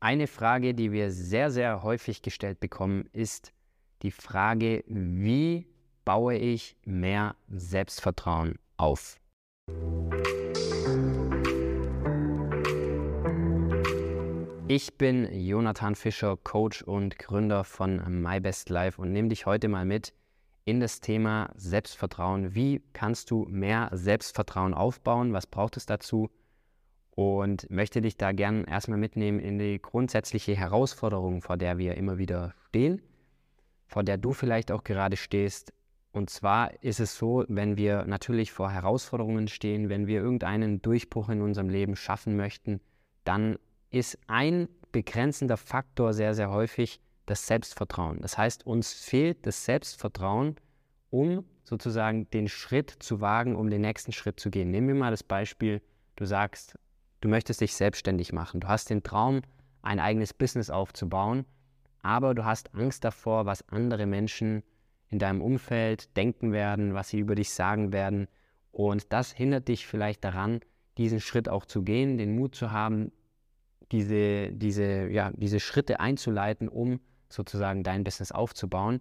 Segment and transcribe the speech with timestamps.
[0.00, 3.52] Eine Frage, die wir sehr, sehr häufig gestellt bekommen, ist
[4.02, 5.66] die Frage, wie
[6.04, 9.18] baue ich mehr Selbstvertrauen auf?
[14.68, 19.66] Ich bin Jonathan Fischer, Coach und Gründer von My Best Life und nehme dich heute
[19.66, 20.12] mal mit
[20.64, 22.54] in das Thema Selbstvertrauen.
[22.54, 25.32] Wie kannst du mehr Selbstvertrauen aufbauen?
[25.32, 26.30] Was braucht es dazu?
[27.18, 32.16] Und möchte dich da gern erstmal mitnehmen in die grundsätzliche Herausforderung, vor der wir immer
[32.16, 33.02] wieder stehen,
[33.88, 35.72] vor der du vielleicht auch gerade stehst.
[36.12, 41.28] Und zwar ist es so, wenn wir natürlich vor Herausforderungen stehen, wenn wir irgendeinen Durchbruch
[41.28, 42.80] in unserem Leben schaffen möchten,
[43.24, 43.58] dann
[43.90, 48.20] ist ein begrenzender Faktor sehr, sehr häufig das Selbstvertrauen.
[48.20, 50.54] Das heißt, uns fehlt das Selbstvertrauen,
[51.10, 54.70] um sozusagen den Schritt zu wagen, um den nächsten Schritt zu gehen.
[54.70, 55.82] Nehmen wir mal das Beispiel,
[56.14, 56.78] du sagst,
[57.20, 58.60] Du möchtest dich selbstständig machen.
[58.60, 59.42] Du hast den Traum,
[59.82, 61.44] ein eigenes Business aufzubauen,
[62.02, 64.62] aber du hast Angst davor, was andere Menschen
[65.08, 68.28] in deinem Umfeld denken werden, was sie über dich sagen werden.
[68.70, 70.60] Und das hindert dich vielleicht daran,
[70.96, 73.12] diesen Schritt auch zu gehen, den Mut zu haben,
[73.90, 79.00] diese, diese, ja, diese Schritte einzuleiten, um sozusagen dein Business aufzubauen.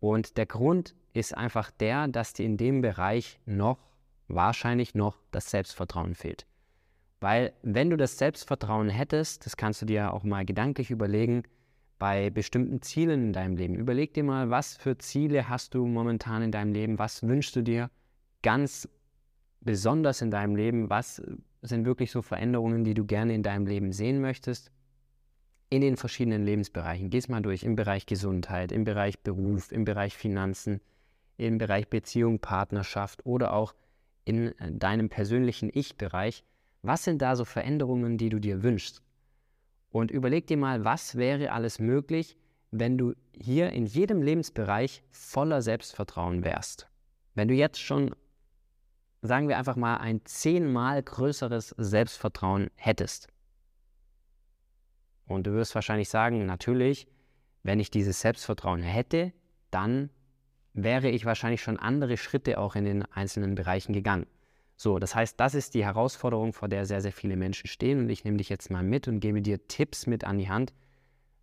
[0.00, 3.78] Und der Grund ist einfach der, dass dir in dem Bereich noch,
[4.26, 6.46] wahrscheinlich noch, das Selbstvertrauen fehlt.
[7.20, 11.42] Weil wenn du das Selbstvertrauen hättest, das kannst du dir auch mal gedanklich überlegen,
[11.98, 13.76] bei bestimmten Zielen in deinem Leben.
[13.76, 17.62] Überleg dir mal, was für Ziele hast du momentan in deinem Leben, was wünschst du
[17.62, 17.90] dir
[18.42, 18.88] ganz
[19.60, 21.22] besonders in deinem Leben, was
[21.62, 24.70] sind wirklich so Veränderungen, die du gerne in deinem Leben sehen möchtest,
[25.70, 27.08] in den verschiedenen Lebensbereichen.
[27.08, 30.80] Geh's mal durch, im Bereich Gesundheit, im Bereich Beruf, im Bereich Finanzen,
[31.38, 33.74] im Bereich Beziehung, Partnerschaft oder auch
[34.24, 36.44] in deinem persönlichen Ich-Bereich.
[36.84, 39.02] Was sind da so Veränderungen, die du dir wünschst?
[39.88, 42.36] Und überleg dir mal, was wäre alles möglich,
[42.72, 46.86] wenn du hier in jedem Lebensbereich voller Selbstvertrauen wärst.
[47.34, 48.14] Wenn du jetzt schon,
[49.22, 53.28] sagen wir einfach mal, ein zehnmal größeres Selbstvertrauen hättest.
[55.24, 57.08] Und du wirst wahrscheinlich sagen, natürlich,
[57.62, 59.32] wenn ich dieses Selbstvertrauen hätte,
[59.70, 60.10] dann
[60.74, 64.26] wäre ich wahrscheinlich schon andere Schritte auch in den einzelnen Bereichen gegangen.
[64.76, 68.00] So, das heißt, das ist die Herausforderung, vor der sehr, sehr viele Menschen stehen.
[68.00, 70.74] Und ich nehme dich jetzt mal mit und gebe dir Tipps mit an die Hand,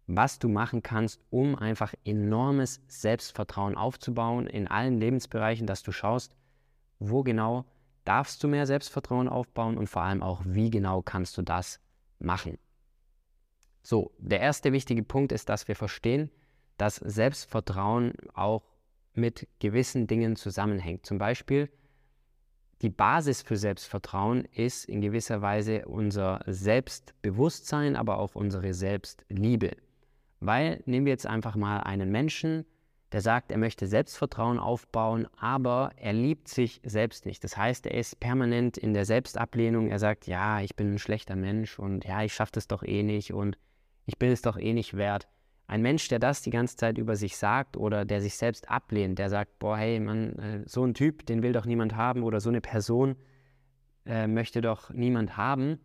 [0.08, 6.36] was du machen kannst, um einfach enormes Selbstvertrauen aufzubauen in allen Lebensbereichen, dass du schaust,
[7.00, 7.66] wo genau
[8.04, 11.80] darfst du mehr Selbstvertrauen aufbauen und vor allem auch, wie genau kannst du das
[12.20, 12.58] machen.
[13.84, 16.30] So, der erste wichtige Punkt ist, dass wir verstehen,
[16.78, 18.64] dass Selbstvertrauen auch
[19.14, 21.06] mit gewissen Dingen zusammenhängt.
[21.06, 21.70] Zum Beispiel,
[22.82, 29.72] die Basis für Selbstvertrauen ist in gewisser Weise unser Selbstbewusstsein, aber auch unsere Selbstliebe.
[30.40, 32.66] Weil nehmen wir jetzt einfach mal einen Menschen,
[33.12, 37.44] der sagt, er möchte Selbstvertrauen aufbauen, aber er liebt sich selbst nicht.
[37.44, 39.90] Das heißt, er ist permanent in der Selbstablehnung.
[39.90, 43.04] Er sagt, ja, ich bin ein schlechter Mensch und ja, ich schaffe das doch eh
[43.04, 43.58] nicht und
[44.06, 45.28] ich bin es doch eh nicht wert.
[45.72, 49.18] Ein Mensch, der das die ganze Zeit über sich sagt oder der sich selbst ablehnt,
[49.18, 52.42] der sagt, boah, hey, man, äh, so ein Typ, den will doch niemand haben oder
[52.42, 53.16] so eine Person
[54.06, 55.80] äh, möchte doch niemand haben.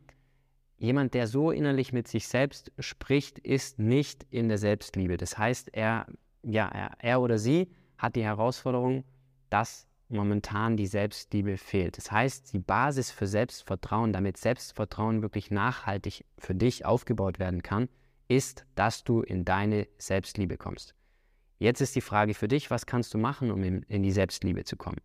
[0.77, 5.19] Jemand, der so innerlich mit sich selbst spricht, ist nicht in der Selbstliebe.
[5.19, 6.07] Das heißt, er,
[6.43, 9.05] ja, er, er oder sie hat die Herausforderung,
[9.51, 11.97] dass momentan die Selbstliebe fehlt.
[11.97, 17.89] Das heißt, die Basis für Selbstvertrauen, damit Selbstvertrauen wirklich nachhaltig für dich aufgebaut werden kann,
[18.29, 20.95] ist, dass du in deine Selbstliebe kommst.
[21.59, 24.65] Jetzt ist die Frage für dich, was kannst du machen, um in, in die Selbstliebe
[24.65, 25.01] zu kommen?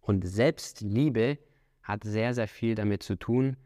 [0.00, 1.38] Und Selbstliebe
[1.82, 3.56] hat sehr, sehr viel damit zu tun,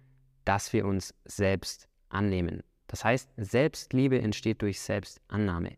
[0.45, 2.63] dass wir uns selbst annehmen.
[2.87, 5.77] Das heißt, Selbstliebe entsteht durch Selbstannahme.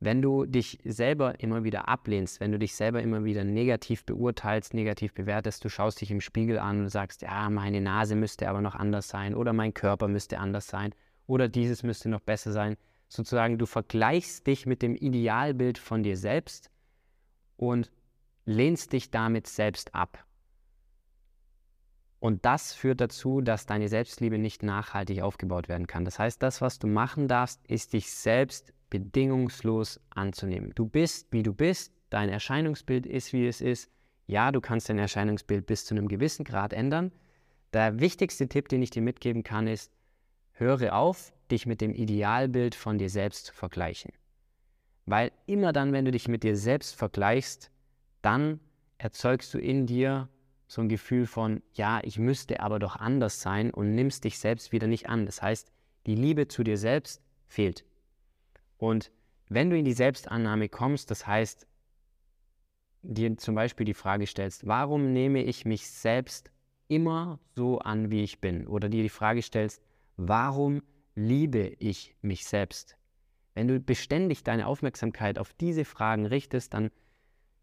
[0.00, 4.74] Wenn du dich selber immer wieder ablehnst, wenn du dich selber immer wieder negativ beurteilst,
[4.74, 8.60] negativ bewertest, du schaust dich im Spiegel an und sagst, ja, meine Nase müsste aber
[8.60, 10.94] noch anders sein oder mein Körper müsste anders sein
[11.26, 12.76] oder dieses müsste noch besser sein.
[13.08, 16.70] Sozusagen, du vergleichst dich mit dem Idealbild von dir selbst
[17.56, 17.90] und
[18.44, 20.24] lehnst dich damit selbst ab.
[22.18, 26.06] Und das führt dazu, dass deine Selbstliebe nicht nachhaltig aufgebaut werden kann.
[26.06, 30.72] Das heißt, das, was du machen darfst, ist dich selbst bedingungslos anzunehmen.
[30.74, 33.90] Du bist, wie du bist, dein Erscheinungsbild ist, wie es ist.
[34.26, 37.12] Ja, du kannst dein Erscheinungsbild bis zu einem gewissen Grad ändern.
[37.74, 39.92] Der wichtigste Tipp, den ich dir mitgeben kann, ist,
[40.54, 44.12] höre auf, dich mit dem Idealbild von dir selbst zu vergleichen.
[45.06, 47.70] Weil immer dann, wenn du dich mit dir selbst vergleichst,
[48.22, 48.60] dann
[48.98, 50.28] erzeugst du in dir
[50.66, 54.72] so ein Gefühl von, ja, ich müsste aber doch anders sein und nimmst dich selbst
[54.72, 55.26] wieder nicht an.
[55.26, 55.70] Das heißt,
[56.06, 57.84] die Liebe zu dir selbst fehlt.
[58.78, 59.12] Und
[59.48, 61.66] wenn du in die Selbstannahme kommst, das heißt,
[63.02, 66.50] dir zum Beispiel die Frage stellst, warum nehme ich mich selbst
[66.88, 68.66] immer so an, wie ich bin?
[68.66, 69.82] Oder dir die Frage stellst,
[70.16, 70.82] warum
[71.14, 72.96] liebe ich mich selbst?
[73.54, 76.90] Wenn du beständig deine Aufmerksamkeit auf diese Fragen richtest, dann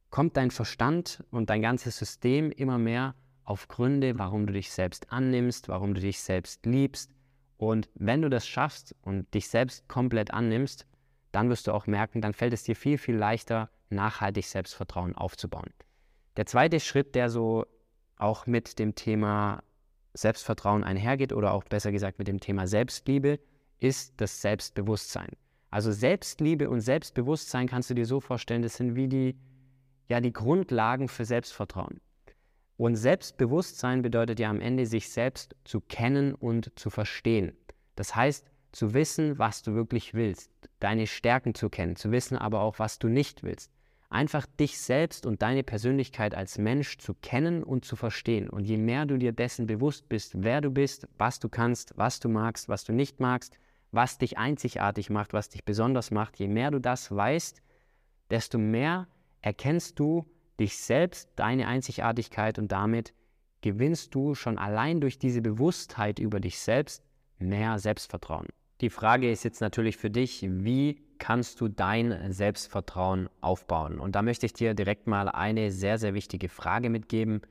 [0.10, 5.12] kommt dein Verstand und dein ganzes System immer mehr auf Gründe, warum du dich selbst
[5.12, 7.12] annimmst, warum du dich selbst liebst.
[7.58, 10.88] Und wenn du das schaffst und dich selbst komplett annimmst,
[11.32, 15.72] dann wirst du auch merken, dann fällt es dir viel, viel leichter, nachhaltig Selbstvertrauen aufzubauen.
[16.38, 17.66] Der zweite Schritt, der so
[18.18, 19.64] auch mit dem Thema
[20.14, 23.40] Selbstvertrauen einhergeht oder auch besser gesagt mit dem Thema Selbstliebe,
[23.80, 25.30] ist das Selbstbewusstsein.
[25.70, 29.36] Also Selbstliebe und Selbstbewusstsein kannst du dir so vorstellen, das sind wie die,
[30.10, 32.02] ja, die Grundlagen für Selbstvertrauen.
[32.78, 37.56] Und Selbstbewusstsein bedeutet ja am Ende, sich selbst zu kennen und zu verstehen.
[37.96, 42.62] Das heißt, zu wissen, was du wirklich willst, deine Stärken zu kennen, zu wissen aber
[42.62, 43.72] auch, was du nicht willst.
[44.12, 48.50] Einfach dich selbst und deine Persönlichkeit als Mensch zu kennen und zu verstehen.
[48.50, 52.20] Und je mehr du dir dessen bewusst bist, wer du bist, was du kannst, was
[52.20, 53.58] du magst, was du nicht magst,
[53.94, 57.62] was dich einzigartig macht, was dich besonders macht, je mehr du das weißt,
[58.30, 59.08] desto mehr
[59.42, 60.26] erkennst du
[60.60, 63.14] dich selbst, deine Einzigartigkeit und damit
[63.62, 67.02] gewinnst du schon allein durch diese Bewusstheit über dich selbst
[67.40, 68.48] mehr Selbstvertrauen.
[68.82, 74.00] Die Frage ist jetzt natürlich für dich, wie kannst du dein Selbstvertrauen aufbauen?
[74.00, 77.42] Und da möchte ich dir direkt mal eine sehr, sehr wichtige Frage mitgeben,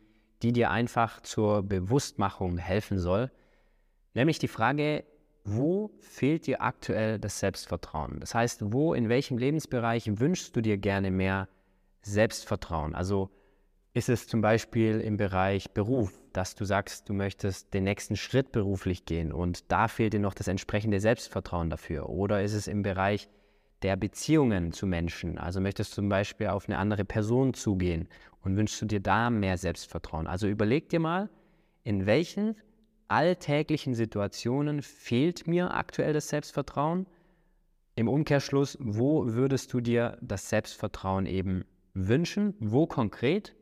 [0.43, 3.31] die dir einfach zur Bewusstmachung helfen soll.
[4.13, 5.05] Nämlich die Frage,
[5.45, 8.19] wo fehlt dir aktuell das Selbstvertrauen?
[8.19, 11.49] Das heißt, wo, in welchem Lebensbereich wünschst du dir gerne mehr
[12.03, 12.97] Selbstvertrauen?
[12.97, 13.31] Also
[13.95, 18.51] ist es zum Beispiel im Bereich Beruf, dass du sagst, du möchtest den nächsten Schritt
[18.51, 22.09] beruflich gehen und da fehlt dir noch das entsprechende Selbstvertrauen dafür?
[22.09, 23.29] Oder ist es im Bereich
[23.83, 25.39] der Beziehungen zu Menschen?
[25.39, 28.09] Also möchtest du zum Beispiel auf eine andere Person zugehen
[28.43, 30.27] und wünschst du dir da mehr Selbstvertrauen?
[30.27, 31.29] Also überleg dir mal,
[31.83, 32.57] in welchen
[33.09, 37.07] alltäglichen Situationen fehlt mir aktuell das Selbstvertrauen?
[37.97, 42.55] Im Umkehrschluss, wo würdest du dir das Selbstvertrauen eben wünschen?
[42.61, 43.55] Wo konkret?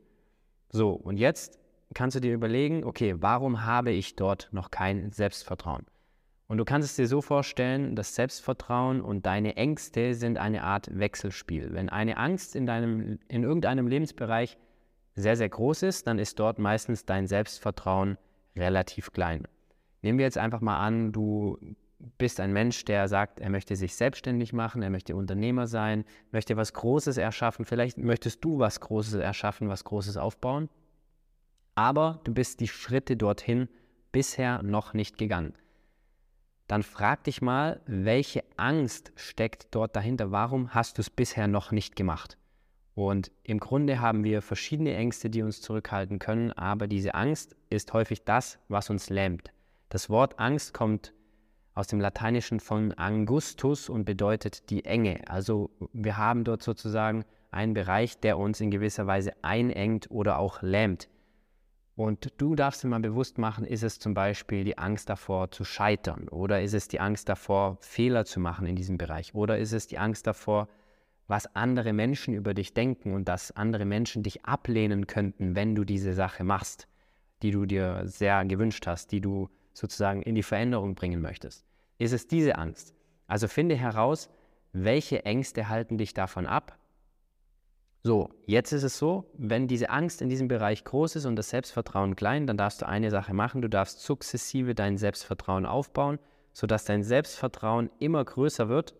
[0.69, 1.59] So, und jetzt
[1.93, 5.85] kannst du dir überlegen, okay, warum habe ich dort noch kein Selbstvertrauen?
[6.49, 10.89] Und du kannst es dir so vorstellen, das Selbstvertrauen und deine Ängste sind eine Art
[10.91, 11.73] Wechselspiel.
[11.73, 14.57] Wenn eine Angst in, deinem, in irgendeinem Lebensbereich
[15.13, 18.17] sehr, sehr groß ist, dann ist dort meistens dein Selbstvertrauen
[18.55, 19.47] relativ klein.
[20.01, 21.59] Nehmen wir jetzt einfach mal an, du
[22.17, 26.57] bist ein Mensch, der sagt, er möchte sich selbstständig machen, er möchte Unternehmer sein, möchte
[26.57, 27.63] was Großes erschaffen.
[27.63, 30.67] Vielleicht möchtest du was Großes erschaffen, was Großes aufbauen.
[31.75, 33.69] Aber du bist die Schritte dorthin
[34.11, 35.53] bisher noch nicht gegangen.
[36.69, 40.31] Dann frag dich mal, welche Angst steckt dort dahinter?
[40.31, 42.37] Warum hast du es bisher noch nicht gemacht?
[42.93, 47.91] Und im Grunde haben wir verschiedene Ängste, die uns zurückhalten können, aber diese Angst ist
[47.93, 49.51] häufig das, was uns lähmt.
[49.89, 51.11] Das Wort Angst kommt
[51.73, 55.21] aus dem Lateinischen von Angustus und bedeutet die Enge.
[55.27, 60.61] Also wir haben dort sozusagen einen Bereich, der uns in gewisser Weise einengt oder auch
[60.61, 61.09] lähmt.
[61.99, 65.65] Und du darfst dir mal bewusst machen, ist es zum Beispiel die Angst davor zu
[65.65, 69.73] scheitern oder ist es die Angst davor, Fehler zu machen in diesem Bereich oder ist
[69.73, 70.69] es die Angst davor,
[71.27, 75.83] was andere Menschen über dich denken und dass andere Menschen dich ablehnen könnten, wenn du
[75.83, 76.87] diese Sache machst,
[77.41, 81.65] die du dir sehr gewünscht hast, die du sozusagen in die Veränderung bringen möchtest
[81.99, 82.95] ist es diese Angst.
[83.27, 84.29] Also finde heraus,
[84.71, 86.78] welche Ängste halten dich davon ab.
[88.01, 91.49] So, jetzt ist es so, wenn diese Angst in diesem Bereich groß ist und das
[91.49, 96.17] Selbstvertrauen klein, dann darfst du eine Sache machen, du darfst sukzessive dein Selbstvertrauen aufbauen,
[96.53, 98.95] sodass dein Selbstvertrauen immer größer wird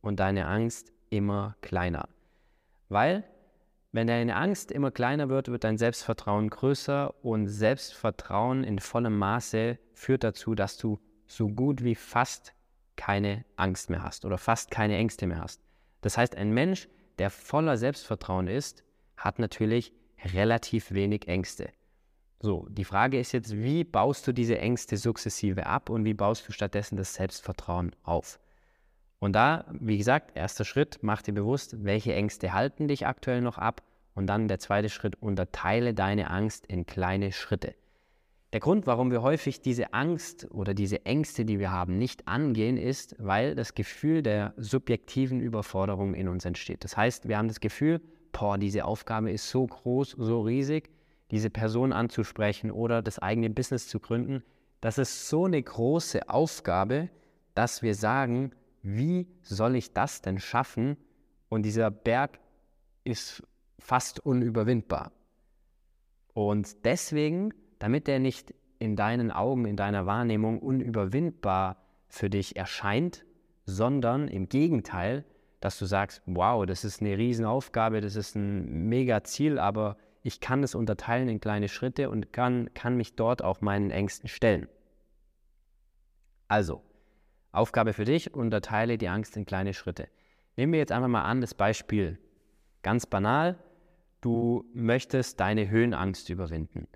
[0.00, 2.08] und deine Angst immer kleiner.
[2.88, 3.22] Weil,
[3.92, 9.78] wenn deine Angst immer kleiner wird, wird dein Selbstvertrauen größer und Selbstvertrauen in vollem Maße
[9.94, 12.52] führt dazu, dass du so gut wie fast
[12.96, 15.62] keine Angst mehr hast oder fast keine Ängste mehr hast.
[16.00, 16.88] Das heißt, ein Mensch,
[17.20, 18.82] der voller Selbstvertrauen ist,
[19.18, 19.92] hat natürlich
[20.32, 21.68] relativ wenig Ängste.
[22.40, 26.48] So, die Frage ist jetzt, wie baust du diese Ängste sukzessive ab und wie baust
[26.48, 28.40] du stattdessen das Selbstvertrauen auf?
[29.18, 33.58] Und da, wie gesagt, erster Schritt, mach dir bewusst, welche Ängste halten dich aktuell noch
[33.58, 33.82] ab
[34.14, 37.74] und dann der zweite Schritt, unterteile deine Angst in kleine Schritte.
[38.52, 42.76] Der Grund, warum wir häufig diese Angst oder diese Ängste, die wir haben, nicht angehen,
[42.76, 46.82] ist, weil das Gefühl der subjektiven Überforderung in uns entsteht.
[46.82, 48.00] Das heißt, wir haben das Gefühl,
[48.32, 50.90] boah, diese Aufgabe ist so groß, so riesig,
[51.30, 54.42] diese Person anzusprechen oder das eigene Business zu gründen.
[54.80, 57.08] Das ist so eine große Aufgabe,
[57.54, 58.50] dass wir sagen,
[58.82, 60.96] wie soll ich das denn schaffen?
[61.48, 62.40] Und dieser Berg
[63.04, 63.44] ist
[63.78, 65.12] fast unüberwindbar.
[66.32, 71.76] Und deswegen, damit er nicht in deinen Augen, in deiner Wahrnehmung unüberwindbar
[72.08, 73.24] für dich erscheint,
[73.66, 75.24] sondern im Gegenteil,
[75.60, 80.40] dass du sagst, wow, das ist eine Riesenaufgabe, das ist ein mega Ziel, aber ich
[80.40, 84.68] kann es unterteilen in kleine Schritte und kann, kann mich dort auch meinen Ängsten stellen.
[86.48, 86.82] Also,
[87.52, 90.08] Aufgabe für dich, unterteile die Angst in kleine Schritte.
[90.56, 92.18] Nehmen wir jetzt einfach mal an, das Beispiel,
[92.82, 93.58] ganz banal,
[94.20, 96.88] du möchtest deine Höhenangst überwinden.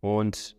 [0.00, 0.56] Und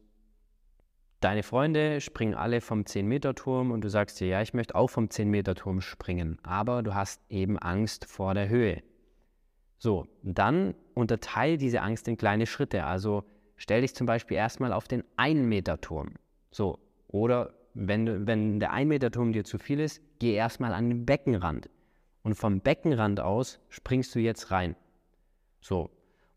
[1.19, 5.05] deine Freunde springen alle vom 10-Meter-Turm und du sagst dir, ja, ich möchte auch vom
[5.05, 8.81] 10-Meter-Turm springen, aber du hast eben Angst vor der Höhe.
[9.77, 12.83] So, dann unterteile diese Angst in kleine Schritte.
[12.83, 13.23] Also
[13.55, 16.15] stell dich zum Beispiel erstmal auf den 1-Meter-Turm.
[16.51, 21.69] So, oder wenn, wenn der 1-Meter-Turm dir zu viel ist, geh erstmal an den Beckenrand.
[22.23, 24.75] Und vom Beckenrand aus springst du jetzt rein.
[25.61, 25.89] So,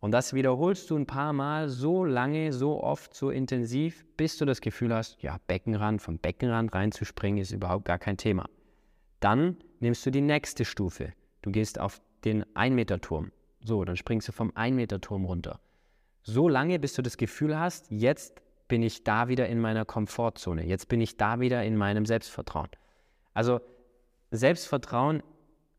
[0.02, 4.44] und das wiederholst du ein paar Mal so lange, so oft, so intensiv, bis du
[4.44, 8.48] das Gefühl hast, ja, Beckenrand, vom Beckenrand reinzuspringen ist überhaupt gar kein Thema.
[9.20, 11.12] Dann nimmst du die nächste Stufe.
[11.42, 13.30] Du gehst auf den 1-Meter-Turm.
[13.62, 15.60] So, dann springst du vom 1-Meter-Turm runter.
[16.24, 20.66] So lange, bis du das Gefühl hast, jetzt bin ich da wieder in meiner Komfortzone.
[20.66, 22.70] Jetzt bin ich da wieder in meinem Selbstvertrauen.
[23.34, 23.60] Also
[24.32, 25.22] Selbstvertrauen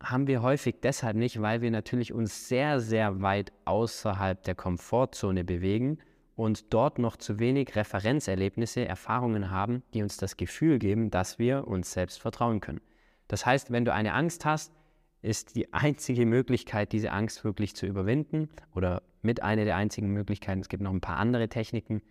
[0.03, 5.43] haben wir häufig deshalb nicht, weil wir natürlich uns sehr, sehr weit außerhalb der Komfortzone
[5.43, 5.99] bewegen
[6.35, 11.67] und dort noch zu wenig Referenzerlebnisse, Erfahrungen haben, die uns das Gefühl geben, dass wir
[11.67, 12.81] uns selbst vertrauen können.
[13.27, 14.73] Das heißt, wenn du eine Angst hast,
[15.21, 20.59] ist die einzige Möglichkeit, diese Angst wirklich zu überwinden oder mit einer der einzigen Möglichkeiten,
[20.59, 22.01] es gibt noch ein paar andere Techniken,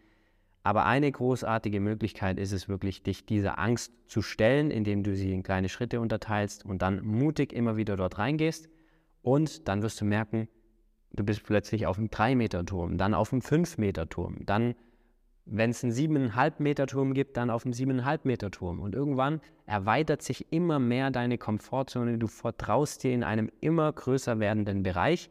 [0.65, 5.33] aber eine großartige Möglichkeit ist es wirklich, dich dieser Angst zu stellen, indem du sie
[5.33, 8.69] in kleine Schritte unterteilst und dann mutig immer wieder dort reingehst.
[9.23, 10.49] Und dann wirst du merken,
[11.13, 14.75] du bist plötzlich auf einem 3-Meter-Turm, dann auf einem 5-Meter-Turm, dann,
[15.47, 18.79] wenn es einen 7,5 Meter-Turm gibt, dann auf einem 7,5 Meter-Turm.
[18.79, 22.19] Und irgendwann erweitert sich immer mehr deine Komfortzone.
[22.19, 25.29] Du vertraust dir in einem immer größer werdenden Bereich,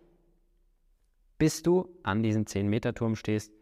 [1.37, 3.53] bis du an diesem 10-Meter-Turm stehst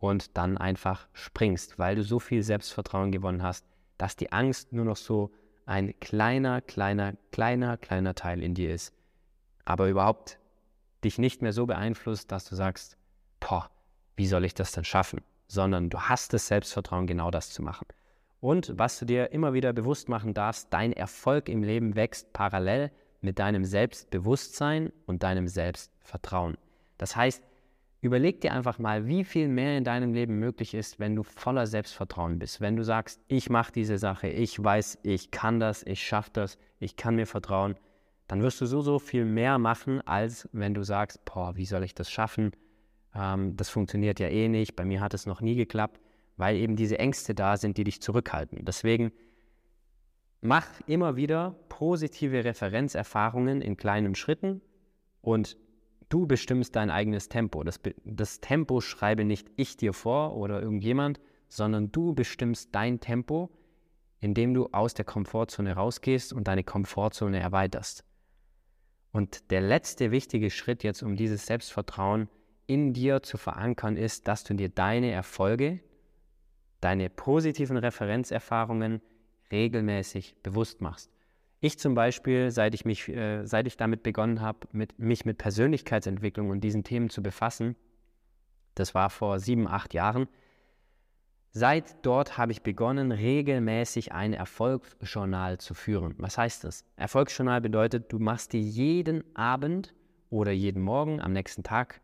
[0.00, 3.64] und dann einfach springst, weil du so viel Selbstvertrauen gewonnen hast,
[3.98, 5.30] dass die Angst nur noch so
[5.66, 8.92] ein kleiner, kleiner, kleiner, kleiner Teil in dir ist,
[9.64, 10.38] aber überhaupt
[11.04, 12.96] dich nicht mehr so beeinflusst, dass du sagst,
[13.38, 13.70] boah,
[14.16, 15.22] wie soll ich das denn schaffen?
[15.46, 17.86] Sondern du hast das Selbstvertrauen, genau das zu machen.
[18.40, 22.90] Und was du dir immer wieder bewusst machen darfst, dein Erfolg im Leben wächst parallel
[23.20, 26.56] mit deinem Selbstbewusstsein und deinem Selbstvertrauen.
[26.96, 27.42] Das heißt,
[28.02, 31.66] Überleg dir einfach mal, wie viel mehr in deinem Leben möglich ist, wenn du voller
[31.66, 32.60] Selbstvertrauen bist.
[32.60, 36.56] Wenn du sagst, ich mache diese Sache, ich weiß, ich kann das, ich schaffe das,
[36.78, 37.74] ich kann mir vertrauen,
[38.26, 41.84] dann wirst du so, so viel mehr machen, als wenn du sagst, boah, wie soll
[41.84, 42.52] ich das schaffen?
[43.14, 46.00] Ähm, das funktioniert ja eh nicht, bei mir hat es noch nie geklappt,
[46.38, 48.64] weil eben diese Ängste da sind, die dich zurückhalten.
[48.64, 49.12] Deswegen
[50.40, 54.62] mach immer wieder positive Referenzerfahrungen in kleinen Schritten
[55.20, 55.58] und
[56.10, 57.62] Du bestimmst dein eigenes Tempo.
[57.62, 63.48] Das, das Tempo schreibe nicht ich dir vor oder irgendjemand, sondern du bestimmst dein Tempo,
[64.18, 68.04] indem du aus der Komfortzone rausgehst und deine Komfortzone erweiterst.
[69.12, 72.28] Und der letzte wichtige Schritt jetzt, um dieses Selbstvertrauen
[72.66, 75.80] in dir zu verankern, ist, dass du dir deine Erfolge,
[76.80, 79.00] deine positiven Referenzerfahrungen
[79.52, 81.10] regelmäßig bewusst machst.
[81.60, 85.36] Ich zum Beispiel, seit ich, mich, äh, seit ich damit begonnen habe, mit, mich mit
[85.36, 87.76] Persönlichkeitsentwicklung und diesen Themen zu befassen,
[88.74, 90.26] das war vor sieben, acht Jahren,
[91.50, 96.14] seit dort habe ich begonnen, regelmäßig ein Erfolgsjournal zu führen.
[96.16, 96.86] Was heißt das?
[96.96, 99.94] Erfolgsjournal bedeutet, du machst dir jeden Abend
[100.30, 102.00] oder jeden Morgen am nächsten Tag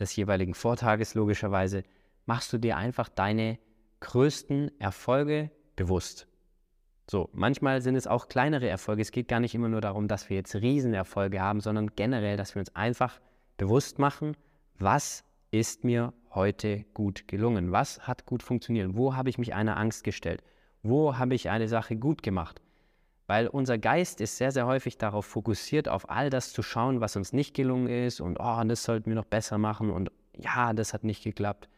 [0.00, 1.84] des jeweiligen Vortages logischerweise,
[2.24, 3.58] machst du dir einfach deine
[4.00, 6.26] größten Erfolge bewusst.
[7.08, 9.02] So, manchmal sind es auch kleinere Erfolge.
[9.02, 12.54] Es geht gar nicht immer nur darum, dass wir jetzt Riesenerfolge haben, sondern generell, dass
[12.54, 13.20] wir uns einfach
[13.56, 14.36] bewusst machen,
[14.78, 17.70] was ist mir heute gut gelungen?
[17.70, 18.96] Was hat gut funktioniert?
[18.96, 20.42] Wo habe ich mich einer Angst gestellt?
[20.82, 22.60] Wo habe ich eine Sache gut gemacht?
[23.28, 27.16] Weil unser Geist ist sehr, sehr häufig darauf fokussiert, auf all das zu schauen, was
[27.16, 30.92] uns nicht gelungen ist und oh, das sollten wir noch besser machen und ja, das
[30.92, 31.68] hat nicht geklappt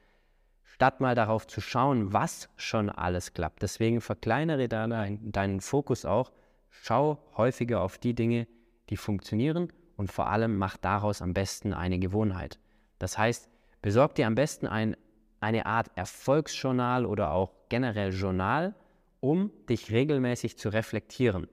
[0.74, 3.62] statt mal darauf zu schauen, was schon alles klappt.
[3.62, 6.32] Deswegen verkleinere da deinen Fokus auch.
[6.70, 8.46] Schau häufiger auf die Dinge,
[8.90, 12.58] die funktionieren und vor allem mach daraus am besten eine Gewohnheit.
[12.98, 13.48] Das heißt,
[13.82, 14.96] besorg dir am besten ein,
[15.40, 18.74] eine Art Erfolgsjournal oder auch generell Journal
[19.20, 21.48] um dich regelmäßig zu reflektieren.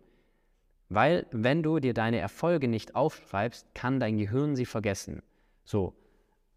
[0.89, 5.23] Weil wenn du dir deine Erfolge nicht aufschreibst, kann dein Gehirn sie vergessen.
[5.63, 5.95] So.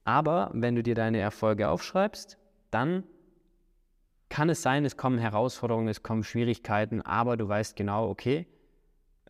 [0.05, 2.38] Aber wenn du dir deine Erfolge aufschreibst,
[2.70, 3.04] dann
[4.28, 8.46] kann es sein, es kommen Herausforderungen, es kommen Schwierigkeiten, aber du weißt genau, okay,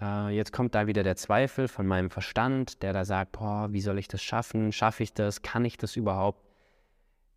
[0.00, 3.80] äh, jetzt kommt da wieder der Zweifel von meinem Verstand, der da sagt, boah, wie
[3.80, 4.73] soll ich das schaffen?
[4.73, 5.42] Schaffe ich das?
[5.42, 6.45] Kann ich das überhaupt?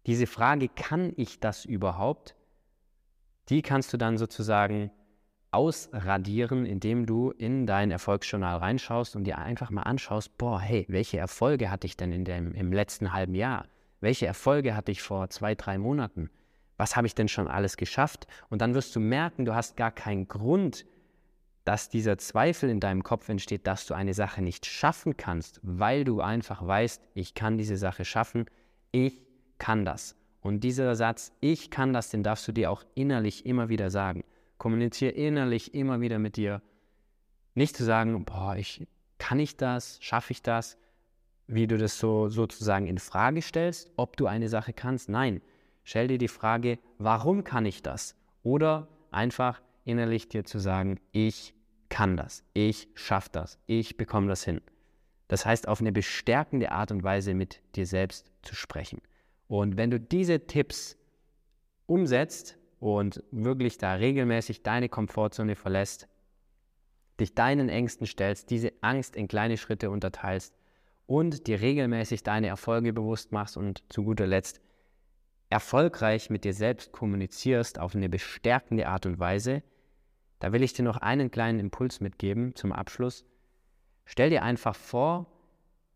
[0.08, 2.36] Diese Frage, kann ich das überhaupt?
[3.50, 4.92] Die kannst du dann sozusagen
[5.52, 11.18] ausradieren, indem du in dein Erfolgsjournal reinschaust und dir einfach mal anschaust, boah, hey, welche
[11.18, 13.66] Erfolge hatte ich denn in dem, im letzten halben Jahr?
[14.02, 16.30] Welche Erfolge hatte ich vor zwei, drei Monaten?
[16.76, 18.28] Was habe ich denn schon alles geschafft?
[18.50, 20.86] Und dann wirst du merken, du hast gar keinen Grund,
[21.64, 26.04] dass dieser Zweifel in deinem Kopf entsteht, dass du eine Sache nicht schaffen kannst, weil
[26.04, 28.46] du einfach weißt, ich kann diese Sache schaffen,
[28.92, 29.22] ich
[29.60, 30.16] kann das.
[30.42, 34.24] Und dieser Satz, ich kann das, den darfst du dir auch innerlich immer wieder sagen.
[34.58, 36.64] Kommuniziere innerlich immer wieder mit dir.
[37.54, 38.88] Nicht zu sagen, boah, ich,
[39.20, 40.78] kann ich das, schaffe ich das,
[41.48, 45.10] wie du das so sozusagen in Frage stellst, ob du eine Sache kannst.
[45.10, 45.42] Nein,
[45.84, 48.16] stell dir die Frage, warum kann ich das?
[48.44, 51.54] Oder einfach innerlich dir zu sagen, ich
[51.90, 54.62] kann das, ich schaffe das, ich bekomme das hin.
[55.28, 59.02] Das heißt, auf eine bestärkende Art und Weise mit dir selbst zu sprechen.
[59.48, 60.98] Und wenn du diese Tipps
[61.86, 66.08] umsetzt und wirklich da regelmäßig deine Komfortzone verlässt,
[67.20, 70.54] dich deinen Ängsten stellst, diese Angst in kleine Schritte unterteilst
[71.06, 74.62] und dir regelmäßig deine Erfolge bewusst machst und zu guter Letzt
[75.50, 79.64] erfolgreich mit dir selbst kommunizierst auf eine bestärkende Art und Weise,
[80.40, 83.26] da will ich dir noch einen kleinen Impuls mitgeben zum Abschluss.
[84.06, 85.28] Stell dir einfach vor,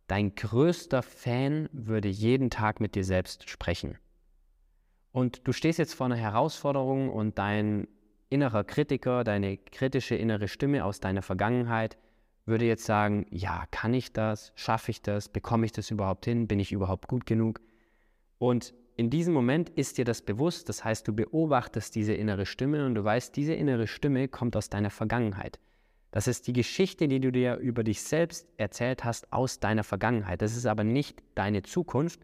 [0.08, 3.98] Dein größter Fan würde jeden Tag mit dir selbst sprechen.
[5.12, 7.88] Und du stehst jetzt vor einer Herausforderung und dein
[8.30, 11.98] innerer Kritiker, deine kritische innere Stimme aus deiner Vergangenheit
[12.46, 14.52] würde jetzt sagen, ja, kann ich das?
[14.56, 15.30] Schaffe ich das?
[15.30, 16.48] Bekomme ich das überhaupt hin?
[16.48, 17.60] Bin ich überhaupt gut genug?
[18.38, 22.86] Und in diesem Moment ist dir das bewusst, das heißt, du beobachtest diese innere Stimme
[22.86, 25.60] und du weißt, diese innere Stimme kommt aus deiner Vergangenheit.
[26.12, 30.42] Das ist die Geschichte, die du dir über dich selbst erzählt hast aus deiner Vergangenheit.
[30.42, 32.22] Das ist aber nicht deine Zukunft,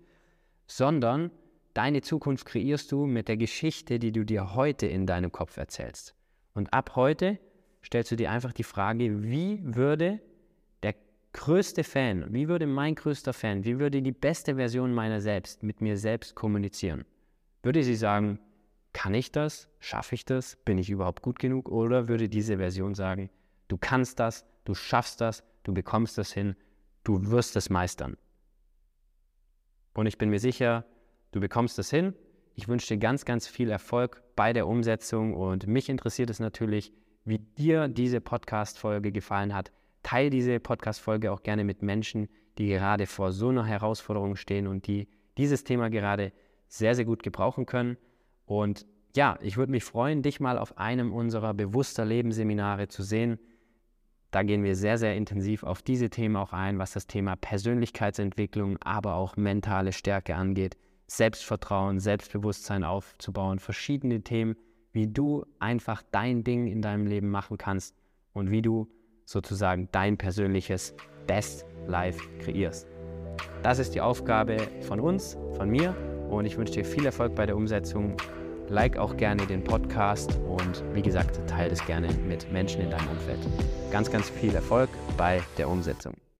[0.65, 1.29] sondern
[1.73, 6.15] deine Zukunft kreierst du mit der Geschichte, die du dir heute in deinem Kopf erzählst.
[6.53, 7.37] Und ab heute
[7.83, 10.19] stellst du dir einfach die Frage, wie würde
[10.83, 10.95] der
[11.33, 15.81] größte Fan, wie würde mein größter Fan, wie würde die beste Version meiner selbst mit
[15.81, 17.05] mir selbst kommunizieren?
[17.63, 18.39] Würde sie sagen,
[18.93, 19.69] kann ich das?
[19.79, 20.57] Schaffe ich das?
[20.65, 21.69] Bin ich überhaupt gut genug?
[21.69, 23.29] Oder würde diese Version sagen,
[23.71, 26.57] Du kannst das, du schaffst das, du bekommst das hin,
[27.05, 28.17] du wirst es meistern.
[29.93, 30.83] Und ich bin mir sicher,
[31.31, 32.13] du bekommst es hin.
[32.55, 36.91] Ich wünsche dir ganz, ganz viel Erfolg bei der Umsetzung und mich interessiert es natürlich,
[37.23, 39.71] wie dir diese Podcast-Folge gefallen hat.
[40.03, 44.87] Teil diese Podcast-Folge auch gerne mit Menschen, die gerade vor so einer Herausforderung stehen und
[44.87, 45.07] die
[45.37, 46.31] dieses Thema gerade
[46.67, 47.97] sehr, sehr gut gebrauchen können.
[48.45, 53.39] Und ja, ich würde mich freuen, dich mal auf einem unserer bewusster Lebensseminare zu sehen.
[54.31, 58.77] Da gehen wir sehr, sehr intensiv auf diese Themen auch ein, was das Thema Persönlichkeitsentwicklung,
[58.77, 64.55] aber auch mentale Stärke angeht, Selbstvertrauen, Selbstbewusstsein aufzubauen, verschiedene Themen,
[64.93, 67.95] wie du einfach dein Ding in deinem Leben machen kannst
[68.33, 68.87] und wie du
[69.25, 70.93] sozusagen dein persönliches
[71.27, 72.87] Best Life kreierst.
[73.63, 75.95] Das ist die Aufgabe von uns, von mir
[76.29, 78.17] und ich wünsche dir viel Erfolg bei der Umsetzung
[78.69, 83.09] like auch gerne den Podcast und wie gesagt, teile es gerne mit Menschen in deinem
[83.09, 83.39] Umfeld.
[83.91, 86.21] Ganz, ganz viel Erfolg bei der Umsetzung.